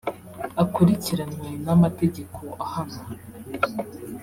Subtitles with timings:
[0.63, 3.01] akurikiranwe n’amategeko ahana